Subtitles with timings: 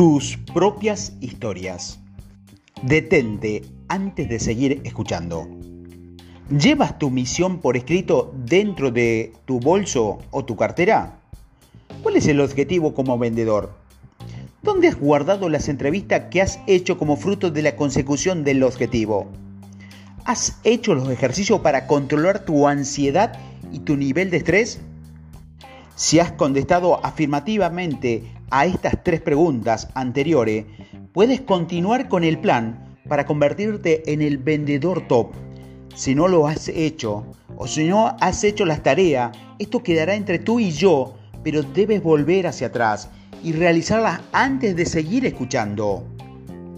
[0.00, 2.00] Tus propias historias.
[2.80, 5.46] Detente antes de seguir escuchando.
[6.48, 11.18] ¿Llevas tu misión por escrito dentro de tu bolso o tu cartera?
[12.02, 13.74] ¿Cuál es el objetivo como vendedor?
[14.62, 19.26] ¿Dónde has guardado las entrevistas que has hecho como fruto de la consecución del objetivo?
[20.24, 23.38] ¿Has hecho los ejercicios para controlar tu ansiedad
[23.70, 24.80] y tu nivel de estrés?
[26.00, 30.64] Si has contestado afirmativamente a estas tres preguntas anteriores,
[31.12, 35.34] puedes continuar con el plan para convertirte en el vendedor top.
[35.94, 40.38] Si no lo has hecho o si no has hecho las tareas, esto quedará entre
[40.38, 43.10] tú y yo, pero debes volver hacia atrás
[43.44, 46.06] y realizarlas antes de seguir escuchando.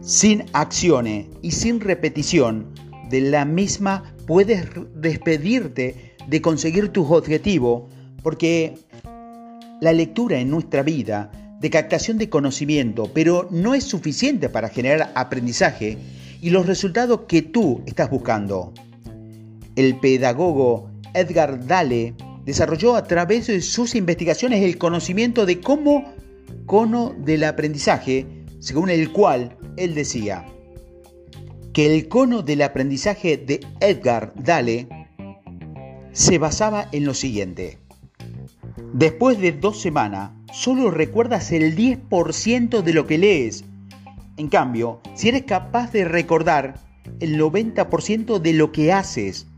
[0.00, 2.66] Sin acciones y sin repetición
[3.10, 7.84] de la misma puedes despedirte de conseguir tus objetivos
[8.24, 8.74] porque
[9.84, 15.12] la lectura en nuestra vida de captación de conocimiento, pero no es suficiente para generar
[15.14, 15.98] aprendizaje
[16.40, 18.72] y los resultados que tú estás buscando.
[19.76, 22.14] El pedagogo Edgar Dale
[22.46, 26.14] desarrolló a través de sus investigaciones el conocimiento de cómo
[26.64, 28.26] cono del aprendizaje,
[28.60, 30.46] según el cual él decía
[31.74, 34.88] que el cono del aprendizaje de Edgar Dale
[36.12, 37.83] se basaba en lo siguiente.
[38.94, 43.64] Después de dos semanas, solo recuerdas el 10% de lo que lees.
[44.36, 46.76] En cambio, si eres capaz de recordar
[47.18, 49.48] el 90% de lo que haces,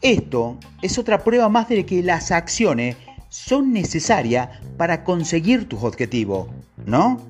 [0.00, 2.96] esto es otra prueba más de que las acciones
[3.28, 6.48] son necesarias para conseguir tus objetivos,
[6.86, 7.20] ¿no?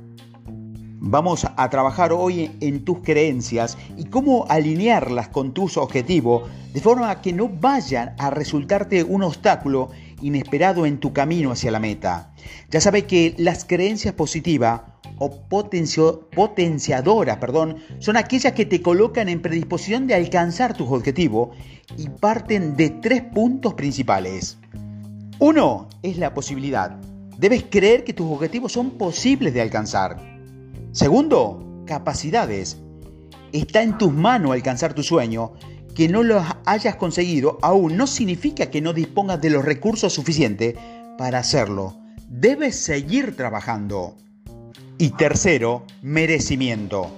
[1.02, 7.20] Vamos a trabajar hoy en tus creencias y cómo alinearlas con tus objetivos de forma
[7.20, 9.90] que no vayan a resultarte un obstáculo
[10.20, 12.32] inesperado en tu camino hacia la meta.
[12.70, 14.82] Ya sabes que las creencias positivas
[15.18, 15.30] o
[16.30, 21.56] potenciadoras, perdón, son aquellas que te colocan en predisposición de alcanzar tus objetivos
[21.96, 24.58] y parten de tres puntos principales.
[25.38, 26.96] Uno es la posibilidad.
[27.38, 30.16] Debes creer que tus objetivos son posibles de alcanzar.
[30.92, 32.78] Segundo, capacidades.
[33.52, 35.52] Está en tus manos alcanzar tu sueño
[36.00, 40.74] que no lo hayas conseguido aún no significa que no dispongas de los recursos suficientes
[41.18, 41.94] para hacerlo.
[42.26, 44.16] Debes seguir trabajando.
[44.96, 47.10] Y tercero, merecimiento.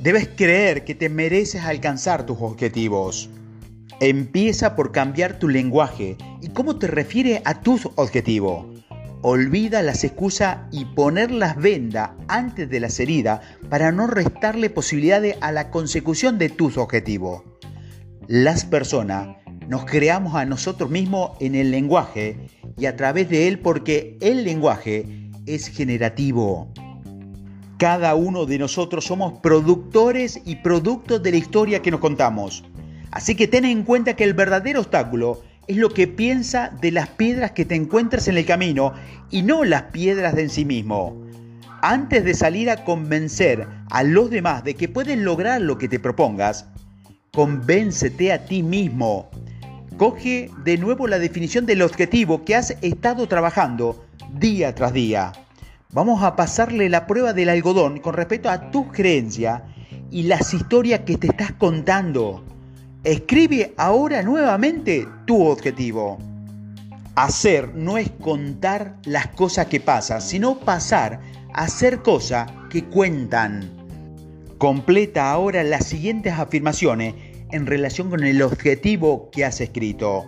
[0.00, 3.28] Debes creer que te mereces alcanzar tus objetivos.
[3.98, 8.64] Empieza por cambiar tu lenguaje y cómo te refiere a tus objetivos.
[9.22, 15.36] Olvida las excusas y poner las vendas antes de las heridas para no restarle posibilidades
[15.40, 17.42] a la consecución de tus objetivos
[18.30, 22.46] las personas nos creamos a nosotros mismos en el lenguaje
[22.78, 26.72] y a través de él porque el lenguaje es generativo.
[27.76, 32.62] Cada uno de nosotros somos productores y productos de la historia que nos contamos.
[33.10, 37.08] Así que ten en cuenta que el verdadero obstáculo es lo que piensa de las
[37.08, 38.92] piedras que te encuentras en el camino
[39.32, 41.20] y no las piedras de en sí mismo.
[41.82, 45.98] Antes de salir a convencer a los demás de que pueden lograr lo que te
[45.98, 46.69] propongas,
[47.32, 49.30] Convéncete a ti mismo.
[49.96, 54.04] Coge de nuevo la definición del objetivo que has estado trabajando
[54.34, 55.30] día tras día.
[55.92, 59.62] Vamos a pasarle la prueba del algodón con respecto a tus creencias
[60.10, 62.42] y las historias que te estás contando.
[63.04, 66.18] Escribe ahora nuevamente tu objetivo.
[67.14, 71.20] Hacer no es contar las cosas que pasan, sino pasar
[71.54, 73.79] a hacer cosas que cuentan.
[74.60, 77.14] Completa ahora las siguientes afirmaciones
[77.50, 80.26] en relación con el objetivo que has escrito.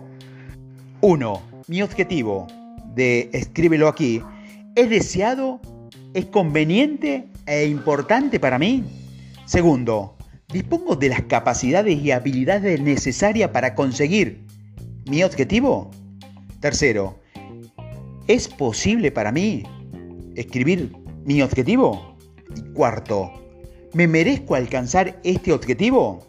[1.01, 1.41] 1.
[1.67, 2.47] Mi objetivo
[2.95, 4.23] de escríbelo aquí
[4.73, 5.61] es deseado,
[6.15, 8.83] es conveniente e importante para mí.
[9.45, 10.17] Segundo,
[10.51, 14.47] dispongo de las capacidades y habilidades necesarias para conseguir
[15.05, 15.91] mi objetivo.
[16.59, 17.19] Tercero,
[18.25, 19.61] ¿es posible para mí
[20.35, 20.91] escribir
[21.23, 22.17] mi objetivo?
[22.55, 23.42] Y cuarto,
[23.93, 26.25] ¿Me merezco alcanzar este objetivo?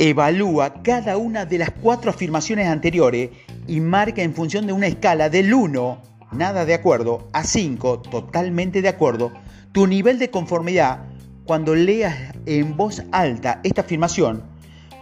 [0.00, 3.30] Evalúa cada una de las cuatro afirmaciones anteriores
[3.68, 6.02] y marca en función de una escala del 1,
[6.32, 9.32] nada de acuerdo, a 5, totalmente de acuerdo,
[9.70, 11.04] tu nivel de conformidad
[11.44, 14.42] cuando leas en voz alta esta afirmación.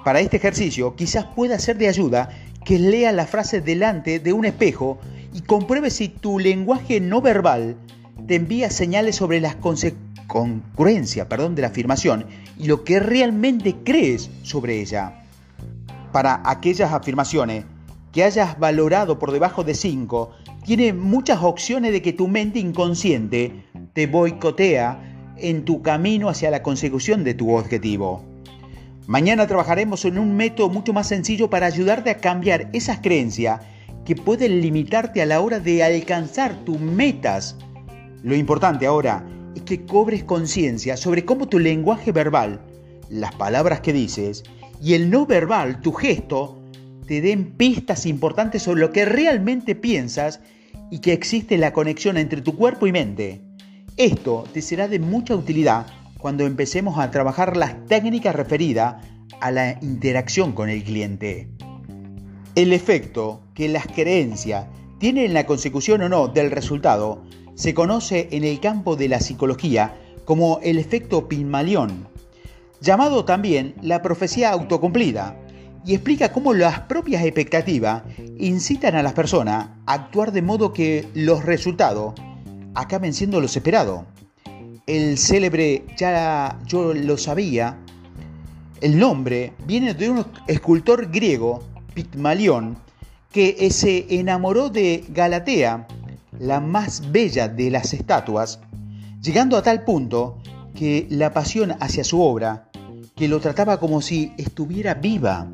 [0.04, 2.28] Para este ejercicio quizás pueda ser de ayuda
[2.62, 4.98] que lea la frase delante de un espejo
[5.32, 7.78] y compruebe si tu lenguaje no verbal
[8.26, 12.24] te envía señales sobre consecuencias congruencia perdón, de la afirmación
[12.58, 15.24] y lo que realmente crees sobre ella.
[16.10, 17.66] Para aquellas afirmaciones
[18.12, 20.30] que hayas valorado por debajo de 5,
[20.64, 26.62] tiene muchas opciones de que tu mente inconsciente te boicotea en tu camino hacia la
[26.62, 28.24] consecución de tu objetivo.
[29.06, 33.60] Mañana trabajaremos en un método mucho más sencillo para ayudarte a cambiar esas creencias
[34.06, 37.56] que pueden limitarte a la hora de alcanzar tus metas.
[38.22, 42.60] Lo importante ahora es que cobres conciencia sobre cómo tu lenguaje verbal,
[43.10, 44.44] las palabras que dices
[44.80, 46.62] y el no verbal, tu gesto,
[47.06, 50.40] te den pistas importantes sobre lo que realmente piensas
[50.90, 53.42] y que existe la conexión entre tu cuerpo y mente.
[53.96, 55.86] Esto te será de mucha utilidad
[56.18, 59.04] cuando empecemos a trabajar las técnicas referidas
[59.40, 61.48] a la interacción con el cliente.
[62.54, 64.66] El efecto que las creencias
[64.98, 67.22] tienen en la consecución o no del resultado
[67.54, 69.94] se conoce en el campo de la psicología
[70.24, 72.08] como el efecto Pygmalion,
[72.80, 75.36] llamado también la profecía autocumplida,
[75.84, 78.02] y explica cómo las propias expectativas
[78.38, 82.14] incitan a las personas a actuar de modo que los resultados
[82.74, 84.04] acaben siendo los esperados.
[84.86, 87.78] El célebre Ya yo lo sabía,
[88.80, 91.62] el nombre viene de un escultor griego,
[91.94, 92.76] Pigmalión,
[93.30, 95.86] que se enamoró de Galatea,
[96.42, 98.58] la más bella de las estatuas,
[99.22, 100.38] llegando a tal punto
[100.74, 102.68] que la pasión hacia su obra,
[103.14, 105.48] que lo trataba como si estuviera viva.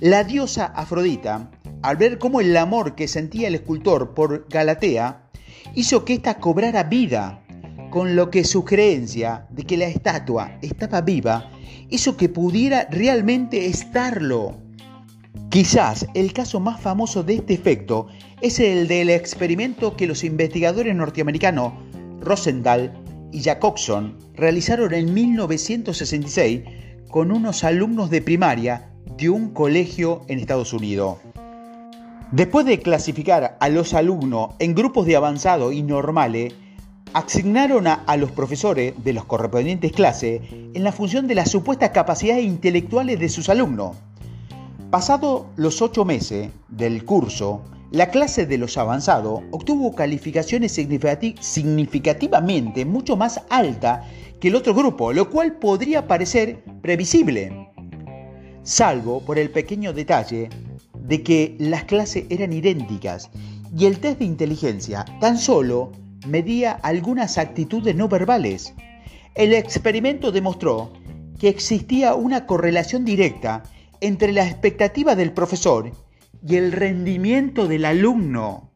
[0.00, 5.22] La diosa Afrodita, al ver cómo el amor que sentía el escultor por Galatea,
[5.76, 7.44] hizo que ésta cobrara vida
[7.90, 11.48] con lo que su creencia de que la estatua estaba viva
[11.90, 14.56] hizo que pudiera realmente estarlo.
[15.50, 18.08] Quizás el caso más famoso de este efecto
[18.42, 21.72] es el del experimento que los investigadores norteamericanos
[22.20, 22.92] Rosendahl
[23.32, 26.62] y Jacobson realizaron en 1966
[27.08, 31.16] con unos alumnos de primaria de un colegio en Estados Unidos.
[32.30, 36.52] Después de clasificar a los alumnos en grupos de avanzado y normales,
[37.14, 42.44] asignaron a, los profesores de los correspondientes clases en la función de las supuestas capacidades
[42.44, 43.96] intelectuales de sus alumnos.
[44.90, 53.14] Pasado los ocho meses del curso, la clase de los avanzados obtuvo calificaciones significativamente mucho
[53.14, 54.06] más altas
[54.40, 57.68] que el otro grupo, lo cual podría parecer previsible,
[58.62, 60.48] salvo por el pequeño detalle
[60.98, 63.28] de que las clases eran idénticas
[63.76, 65.92] y el test de inteligencia tan solo
[66.26, 68.72] medía algunas actitudes no verbales.
[69.34, 70.94] El experimento demostró
[71.38, 73.64] que existía una correlación directa
[74.00, 75.90] entre la expectativa del profesor
[76.46, 78.70] y el rendimiento del alumno.